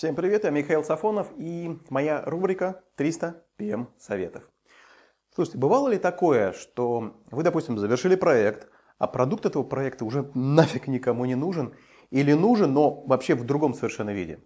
[0.00, 4.48] Всем привет, я Михаил Сафонов и моя рубрика 300 ПМ советов.
[5.34, 8.66] Слушайте, бывало ли такое, что вы, допустим, завершили проект,
[8.96, 11.74] а продукт этого проекта уже нафиг никому не нужен,
[12.08, 14.42] или нужен, но вообще в другом совершенно виде?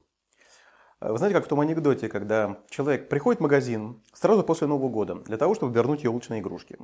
[1.01, 5.15] Вы знаете, как в том анекдоте, когда человек приходит в магазин сразу после Нового года
[5.21, 6.79] для того, чтобы вернуть елочные игрушки.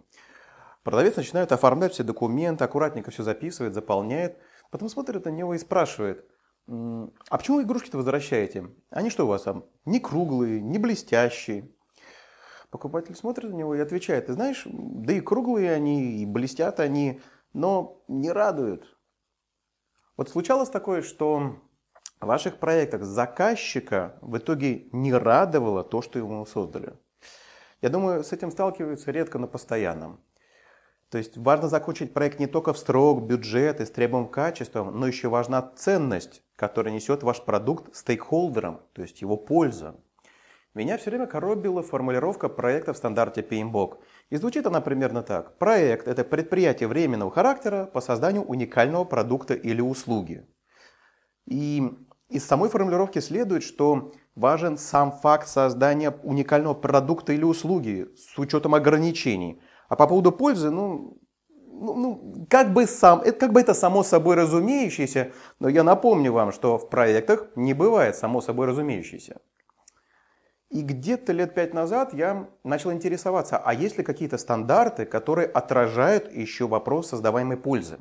[0.85, 4.39] Продавец начинает оформлять все документы, аккуратненько все записывает, заполняет,
[4.71, 6.25] потом смотрит на него и спрашивает–
[6.69, 8.71] а почему игрушки-то возвращаете?
[8.91, 9.65] Они что у вас там?
[9.85, 11.71] Не круглые, не блестящие.
[12.71, 17.21] Покупатель смотрит на него и отвечает, ты знаешь, да и круглые они, и блестят они,
[17.53, 18.97] но не радуют.
[20.17, 21.57] Вот случалось такое, что
[22.21, 26.95] в ваших проектах заказчика в итоге не радовало то, что ему создали.
[27.81, 30.19] Я думаю, с этим сталкиваются редко, но постоянно.
[31.11, 35.09] То есть важно закончить проект не только в срок, бюджет и с требуемым качеством, но
[35.09, 39.97] еще важна ценность, которую несет ваш продукт стейкхолдерам, то есть его польза.
[40.73, 43.99] Меня все время коробила формулировка проекта в стандарте PMBOK.
[44.31, 45.59] И звучит она примерно так.
[45.59, 50.47] Проект– это предприятие временного характера по созданию уникального продукта или услуги.
[51.45, 51.91] И
[52.29, 58.77] из самой формулировки следует, что важен сам факт создания уникального продукта или услуги с учетом
[58.77, 61.19] ограничений– а по поводу пользы, ну,
[61.67, 66.33] ну, ну как, бы сам, это, как бы это само собой разумеющееся, но я напомню
[66.33, 69.41] вам, что в проектах не бывает само собой разумеющееся.
[70.71, 76.33] И где-то лет пять назад я начал интересоваться, а есть ли какие-то стандарты, которые отражают
[76.33, 77.99] еще вопрос создаваемой пользы.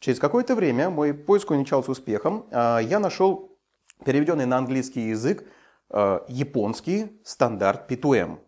[0.00, 2.46] Через какое-то время мой поиск увенчался успехом.
[2.50, 3.58] А, я нашел
[4.06, 5.44] переведенный на английский язык
[5.90, 8.38] а, японский стандарт P2M.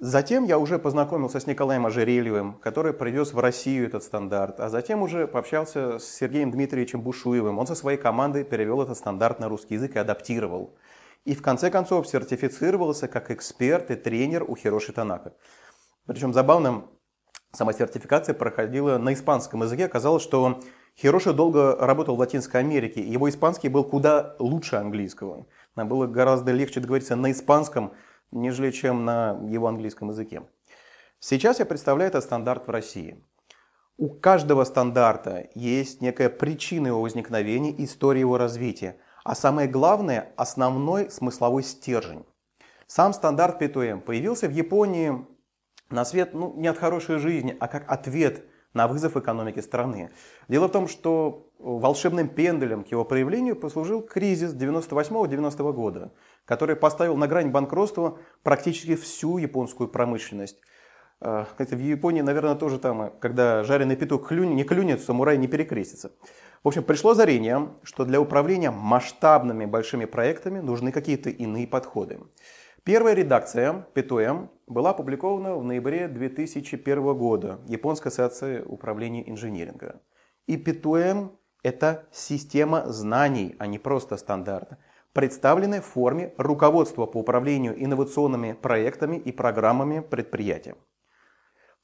[0.00, 5.02] Затем я уже познакомился с Николаем Ожерельевым, который привез в Россию этот стандарт, а затем
[5.02, 7.60] уже пообщался с Сергеем Дмитриевичем Бушуевым.
[7.60, 10.76] Он со своей командой перевел этот стандарт на русский язык и адаптировал.
[11.24, 15.34] И в конце концов сертифицировался как эксперт и тренер у Хироши Танака.
[16.06, 16.86] Причем забавно,
[17.52, 19.86] сама сертификация проходила на испанском языке.
[19.86, 20.60] Оказалось, что
[20.96, 25.46] Хироши долго работал в Латинской Америке, и его испанский был куда лучше английского.
[25.76, 27.92] Нам было гораздо легче договориться на испанском,
[28.34, 30.42] нежели чем на его английском языке.
[31.20, 33.24] Сейчас я представляю этот стандарт в России.
[33.96, 41.10] У каждого стандарта есть некая причина его возникновения, история его развития, а самое главное– основной
[41.10, 42.24] смысловой стержень.
[42.86, 45.26] Сам стандарт P2M появился в Японии
[45.90, 48.44] на свет ну, не от хорошей жизни, а как ответ
[48.74, 50.10] на вызов экономики страны.
[50.48, 56.12] Дело в том, что волшебным пенделем к его проявлению послужил кризис 98-90 года,
[56.44, 60.60] который поставил на грань банкротства практически всю японскую промышленность.
[61.20, 66.12] А, в Японии, наверное, тоже там, когда жареный петух клюнет, не клюнет, самурай не перекрестится.
[66.62, 72.20] В общем, пришло озарение, что для управления масштабными большими проектами нужны какие-то иные подходы.
[72.84, 80.02] Первая редакция P2M была опубликована в ноябре 2001 года Японской ассоциации управления инжиниринга.
[80.46, 81.30] И P2M–
[81.62, 84.78] это система знаний, а не просто стандарт
[85.14, 90.74] представлены в форме руководства по управлению инновационными проектами и программами предприятия.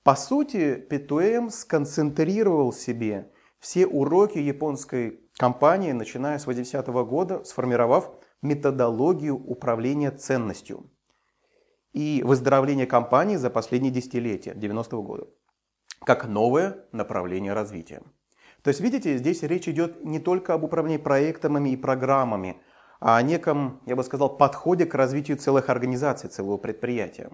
[0.03, 3.31] По сути, P2M сконцентрировал себе
[3.61, 8.11] все уроки японской компании, начиная с 80 -го года, сформировав
[8.43, 10.91] методологию управления ценностью
[11.93, 15.27] и выздоровление компании за последние десятилетия, 90-го года,
[16.05, 18.03] как новое направление развития.
[18.63, 22.57] То есть, видите, здесь речь идет не только об управлении проектами и программами,
[23.01, 27.31] о неком, я бы сказал, подходе к развитию целых организаций, целого предприятия.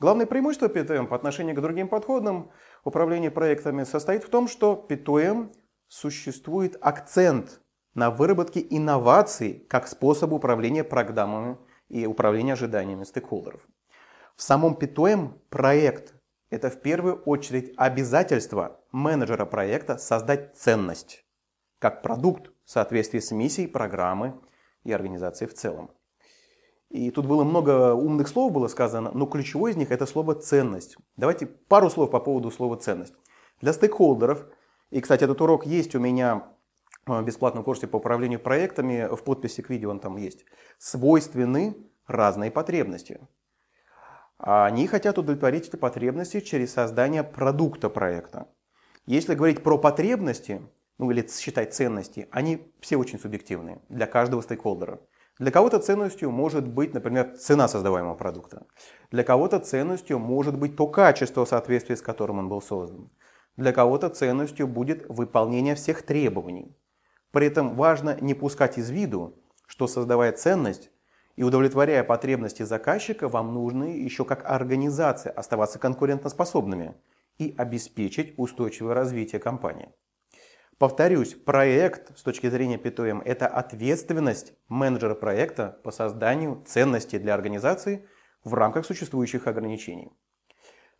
[0.00, 2.50] Главное преимущество P2M по отношению к другим подходам
[2.84, 5.54] управления проектами состоит в том, что P2M
[5.88, 7.60] существует акцент
[7.94, 13.60] на выработке инноваций как способ управления программами и управления ожиданиями стейкхолдеров.
[14.36, 16.14] В самом P2M проект–
[16.50, 21.26] это в первую очередь обязательство менеджера проекта создать ценность
[21.78, 24.40] как продукт в соответствии с миссией программы
[24.84, 25.90] и организации в целом.
[26.90, 30.96] И тут было много умных слов было сказано, но ключевое из них это слово «ценность».
[31.16, 33.14] Давайте пару слов по поводу слова «ценность».
[33.60, 34.46] Для стейкхолдеров,
[34.90, 36.48] и, кстати, этот урок есть у меня
[37.06, 40.44] в бесплатном курсе по управлению проектами, в подписи к видео он там есть,
[40.78, 41.76] свойственны
[42.06, 43.20] разные потребности.
[44.38, 48.48] Они хотят удовлетворить эти потребности через создание продукта проекта.
[49.06, 50.62] Если говорить про потребности,
[51.00, 55.00] ну или считать ценности, они все очень субъективные для каждого стейкхолдера.
[55.38, 58.66] Для кого-то ценностью может быть, например, цена создаваемого продукта.
[59.10, 63.08] Для кого-то ценностью может быть то качество, в соответствии с которым он был создан.
[63.56, 66.76] Для кого-то ценностью будет выполнение всех требований.
[67.30, 70.90] При этом важно не пускать из виду, что создавая ценность
[71.36, 76.94] и удовлетворяя потребности заказчика, вам нужно еще как организация оставаться конкурентоспособными
[77.38, 79.94] и обеспечить устойчивое развитие компании.
[80.80, 88.06] Повторюсь, проект с точки зрения P2M– это ответственность менеджера проекта по созданию ценностей для организации
[88.44, 90.10] в рамках существующих ограничений.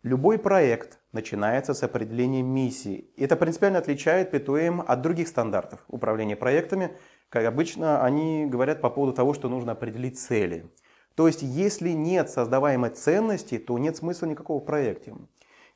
[0.03, 3.09] Любой проект начинается с определения миссии.
[3.17, 6.95] Это принципиально отличает P2M от других стандартов управления проектами.
[7.29, 10.71] Как обычно, они говорят по поводу того, что нужно определить цели.
[11.15, 15.15] То есть, если нет создаваемой ценности, то нет смысла никакого в проекте.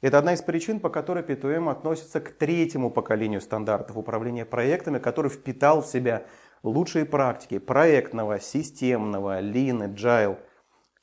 [0.02, 5.32] Это одна из причин, по которой P2M относится к третьему поколению стандартов управления проектами, который
[5.32, 6.26] впитал в себя
[6.64, 10.40] лучшие практики проектного, системного, Lean, Agile–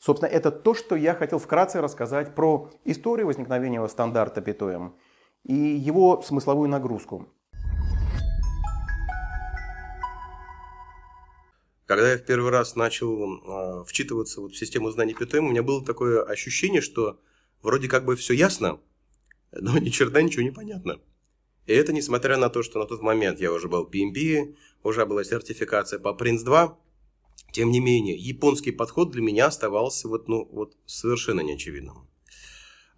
[0.05, 4.95] Собственно, это то, что я хотел вкратце рассказать про историю возникновения стандарта P2M
[5.45, 7.33] и его смысловую нагрузку.
[11.87, 15.63] Когда я в первый раз начал э, вчитываться вот в систему знаний P2M, у меня
[15.63, 17.21] было такое ощущение, что
[17.63, 18.81] вроде как бы все ясно,
[19.53, 21.01] но ни черта ничего не понятно.
[21.67, 25.25] И это несмотря на то, что на тот момент я уже был PMP, уже была
[25.25, 26.79] сертификация по Prince 2,
[27.53, 32.09] тем не менее, японский подход для меня оставался вот, ну, вот совершенно неочевидным.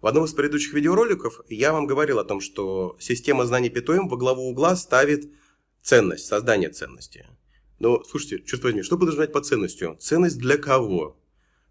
[0.01, 4.17] В одном из предыдущих видеороликов я вам говорил о том, что система знаний P2M во
[4.17, 5.31] главу угла ставит
[5.81, 7.27] ценность, создание ценности.
[7.79, 9.97] Но, слушайте, черт возьми, что подразумевать по ценностью?
[9.99, 11.17] Ценность для кого?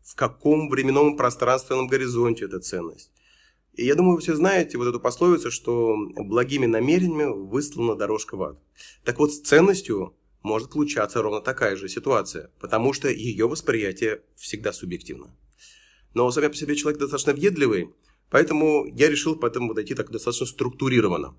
[0.04, 3.10] В каком временном пространственном горизонте эта ценность?
[3.72, 8.42] И я думаю, вы все знаете вот эту пословицу, что благими намерениями выслана дорожка в
[8.42, 8.58] ад.
[9.02, 14.74] Так вот, с ценностью может получаться ровно такая же ситуация, потому что ее восприятие всегда
[14.74, 15.34] субъективно.
[16.12, 17.90] Но сам я по себе человек достаточно въедливый,
[18.30, 21.34] поэтому я решил по этому подойти так достаточно структурированно.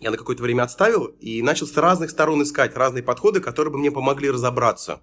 [0.00, 3.78] Я на какое-то время отставил и начал с разных сторон искать разные подходы, которые бы
[3.78, 5.02] мне помогли разобраться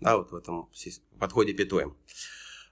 [0.00, 0.68] да, вот в этом
[1.18, 1.94] подходе P2M.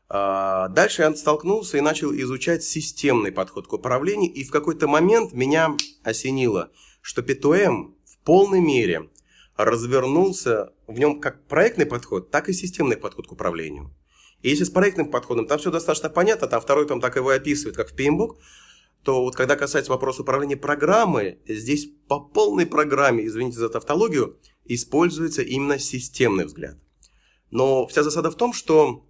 [0.08, 5.32] А, дальше я столкнулся и начал изучать системный подход к управлению, и в какой-то момент
[5.32, 9.10] меня осенило, что P2M в полной мере
[9.56, 13.94] развернулся в нем как проектный подход, так и системный подход к управлению.
[14.42, 17.36] И если с проектным подходом, там все достаточно понятно, там второй там так его и
[17.36, 18.36] описывает, как в PMBOK,
[19.02, 25.42] то вот когда касается вопроса управления программой, здесь по полной программе, извините за тавтологию, используется
[25.42, 26.76] именно системный взгляд.
[27.54, 29.04] Но вся засада в том, что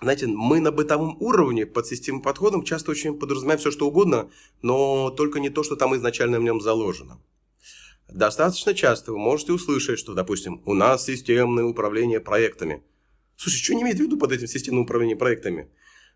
[0.00, 4.28] знаете, мы на бытовом уровне под системным подходом часто очень подразумеваем все, что угодно,
[4.60, 7.20] но только не то, что там изначально в нем заложено.
[8.08, 12.82] Достаточно часто вы можете услышать, что, допустим, у нас системное управление проектами.
[13.36, 15.70] Слушай, что не имеет в виду под этим системным управлением проектами?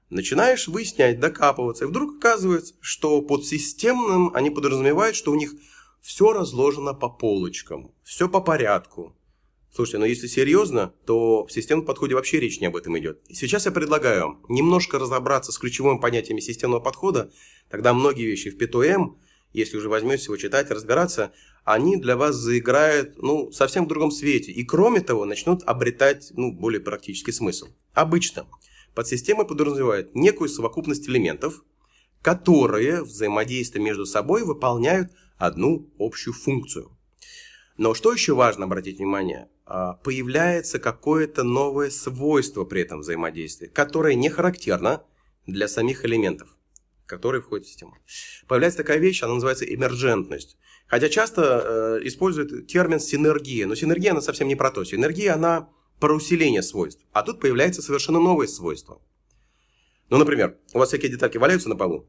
[0.08, 5.55] Начинаешь выяснять, докапываться, и вдруг оказывается, что под системным они подразумевают, что у них
[6.00, 9.14] все разложено по полочкам, все по порядку.
[9.72, 13.20] Слушайте, но если серьезно, то в системном подходе вообще речь не об этом идет.
[13.31, 17.31] Сейчас я предлагаю немножко разобраться с ключевыми понятиями системного подхода,
[17.69, 19.17] тогда многие вещи в P2M,
[19.52, 21.32] если уже возьмете его читать, разбираться,
[21.64, 24.50] они для вас заиграют ну, совсем в другом свете.
[24.50, 27.69] И кроме того, начнут обретать ну, более практический смысл.
[27.93, 28.46] Обычно
[28.94, 31.64] подсистемы подразумевают некую совокупность элементов,
[32.23, 36.90] которые взаимодействие между собой выполняют одну общую функцию.
[37.76, 39.49] Но что еще важно обратить внимание?
[39.72, 45.04] А, появляется какое-то новое свойство при этом взаимодействия, которое не характерно
[45.46, 46.48] для самих элементов,
[47.06, 47.96] которые входят в систему.
[48.48, 50.56] Появляется такая вещь, она называется эмерджентность.
[50.88, 54.82] Хотя часто э, используют термин синергия, но синергия она совсем не про то.
[54.82, 55.68] Синергия она
[56.00, 57.04] про усиление свойств.
[57.12, 59.00] А тут появляется совершенно новое свойство.
[60.08, 62.08] Ну, например, у вас всякие детальки валяются на полу,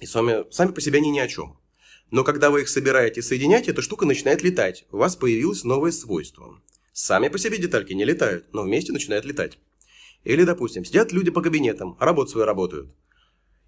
[0.00, 1.56] и сами, сами по себе они ни о чем.
[2.10, 4.86] Но когда вы их собираете и соединяете, эта штука начинает летать.
[4.90, 6.60] У вас появилось новое свойство.
[6.92, 9.58] Сами по себе детальки не летают, но вместе начинают летать.
[10.24, 12.94] Или, допустим, сидят люди по кабинетам, работу свою работают.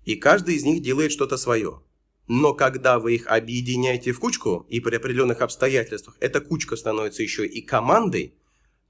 [0.04, 1.82] И каждый из них делает что-то свое.
[2.28, 7.46] Но когда вы их объединяете в кучку, и при определенных обстоятельствах эта кучка становится еще
[7.46, 8.34] и командой,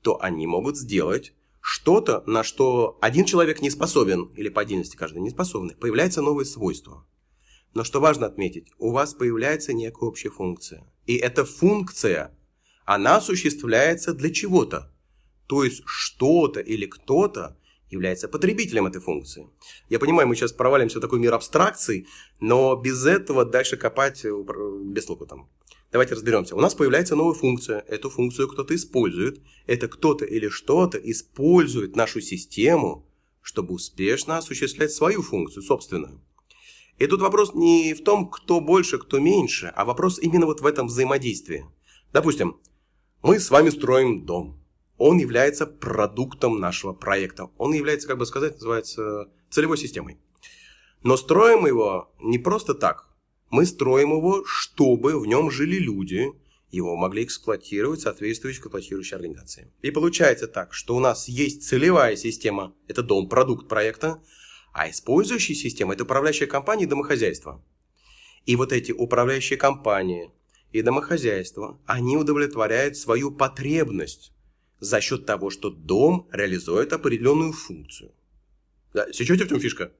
[0.03, 5.23] то они могут сделать что-то, на что один человек не способен, или по отдельности каждый
[5.23, 7.07] не способны, появляется новое свойство.
[7.75, 10.85] Но что важно отметить, у вас появляется некая общая функция.
[11.07, 12.37] И эта функция,
[12.95, 14.93] она осуществляется для чего-то.
[15.47, 17.57] То есть что-то или кто-то
[17.91, 19.49] является потребителем этой функции.
[19.89, 22.07] Я понимаю, мы сейчас провалимся в такой мир абстракций,
[22.41, 24.31] но без этого дальше копать э,
[24.85, 25.49] без толку там.
[25.91, 26.57] Давайте разберемся.
[26.57, 27.81] У нас появляется новая функция.
[27.81, 29.43] Эту функцию кто-то использует.
[29.67, 33.07] Это кто-то или что-то использует нашу систему,
[33.43, 36.21] чтобы успешно осуществлять свою функцию, собственную.
[36.99, 40.67] И тут вопрос не в том, кто больше, кто меньше, а вопрос именно вот в
[40.67, 41.67] этом взаимодействии.
[42.13, 42.59] Допустим,
[43.23, 44.59] мы с вами строим дом.
[44.99, 47.51] он является продуктом нашего проекта.
[47.57, 50.19] Он является, как бы сказать, называется целевой системой.
[51.03, 53.09] Но строим его не просто так.
[53.51, 56.33] Мы строим его, чтобы в нем жили люди,
[56.71, 59.73] его могли эксплуатировать соответствующие эксплуатирующие организации.
[59.83, 64.23] И получается так, что у нас есть целевая система, это дом, продукт проекта,
[64.73, 67.63] а использующая система– это управляющая компания и домохозяйство.
[68.47, 70.31] И вот эти управляющие компании
[70.73, 74.33] и домохозяйства, они удовлетворяют свою потребность
[74.81, 78.13] за счет того, что дом реализует определенную функцию.
[78.95, 79.93] Да, сечете в чем фишка?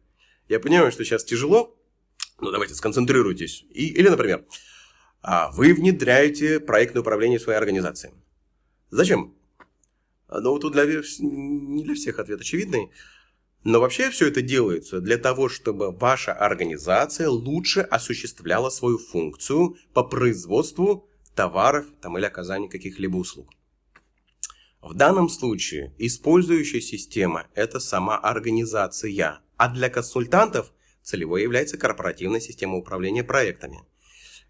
[0.49, 1.79] Я понимаю, что сейчас тяжело,
[2.41, 3.65] но давайте сконцентрируйтесь.
[3.71, 4.45] И, или, например,
[5.23, 8.13] а вы внедряете проектное управление в своей организации.
[8.91, 9.35] Зачем?
[10.29, 12.91] Ну, тут для, не для всех ответ очевидный.
[13.65, 20.03] Но вообще все это делается для того, чтобы ваша организация лучше осуществляла свою функцию по
[20.03, 23.49] производству товаров там, или оказанию каких-либо услуг.
[24.81, 32.77] В данном случае использующая система– это сама организация, а для консультантов целевой является корпоративная система
[32.77, 33.85] управления проектами.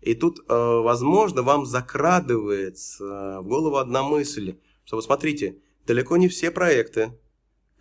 [0.01, 6.29] И тут, э, возможно, вам закрадывается в голову одна мысль, что вот смотрите, далеко не
[6.29, 7.13] все проекты,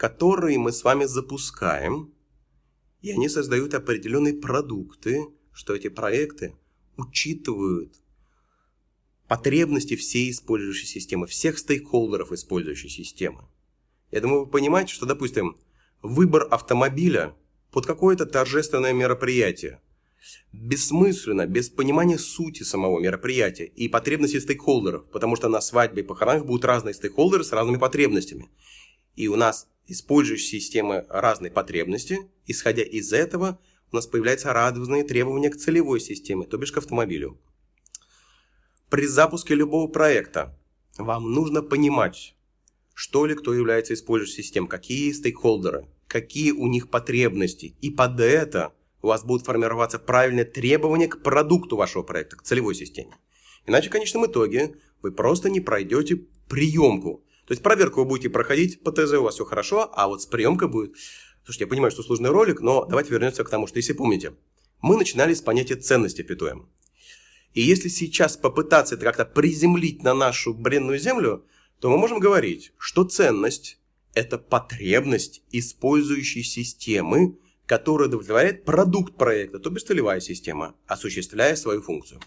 [0.02, 2.12] которые мы с вами запускаем,
[3.02, 6.56] и они создают определенные продукты, что эти проекты
[6.98, 7.94] учитывают
[9.28, 13.48] потребности всей использующей системы, всех стейкхолдеров использующей системы.
[14.10, 15.60] Я думаю, вы понимаете, что, допустим,
[16.02, 17.36] выбор автомобиля
[17.72, 19.84] под какое-то торжественное мероприятие–
[20.52, 26.44] бессмысленно, без понимания сути самого мероприятия и потребностей стейкхолдеров, потому что на свадьбе и похоронах
[26.44, 28.50] будут разные стейкхолдеры с разными потребностями.
[29.16, 33.60] И у нас, использующие системы разной потребности, исходя из этого,
[33.92, 37.40] у нас появляются разные требования к целевой системе, то бишь к автомобилю.
[38.90, 40.58] При запуске любого проекта
[40.98, 42.36] вам нужно понимать,
[42.94, 47.76] что ли кто является использующей системой, какие стейкхолдеры, какие у них потребности.
[47.82, 52.76] И под это– у вас будут формироваться правильные требования к продукту вашего проекта, к целевой
[52.76, 53.18] системе.
[53.66, 57.24] Иначе в конечном итоге вы просто не пройдете приемку.
[57.52, 60.26] То есть проверку вы будете проходить, по ТЗ у вас все хорошо, а вот с
[60.26, 60.96] приемкой будет...
[61.44, 64.36] Слушайте, я понимаю, что сложный ролик, но давайте вернемся к тому, что если помните,
[64.82, 66.38] мы начинали с понятия ценности p
[67.54, 71.46] И если сейчас попытаться это как-то приземлить на нашу бренную землю,
[71.82, 73.80] то мы можем говорить, что ценность–
[74.14, 82.22] это потребность использующей системы который удовлетворяет продукт проекта, то бишь целевая система, осуществляя свою функцию.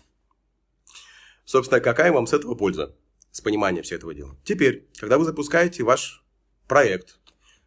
[1.45, 2.95] Собственно, какая вам с этого польза?
[3.35, 4.37] С понимания всего этого дела.
[4.45, 6.23] Теперь, когда вы запускаете ваш
[6.69, 7.19] проект,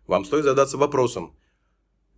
[0.08, 1.38] вам стоит задаться вопросом,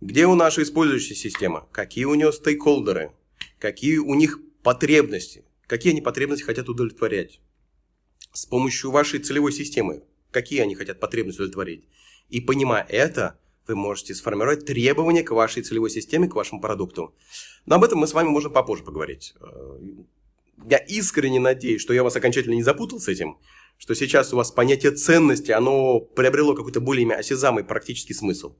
[0.00, 3.12] где у нашей использующей системы, какие у нее стейкхолдеры,
[3.58, 7.40] какие у них потребности, какие они потребности хотят удовлетворять.
[8.32, 11.88] С помощью вашей целевой системы, какие они хотят потребности удовлетворить.
[12.28, 17.16] И понимая это, вы можете сформировать требования к вашей целевой системе, к вашему продукту.
[17.66, 19.34] Но об этом мы с вами можем попозже поговорить.
[20.68, 23.38] Я искренне надеюсь, что я вас окончательно не запутал с этим,
[23.78, 28.54] что сейчас у вас понятие ценности, оно приобрело какой-то более осязамый практический смысл.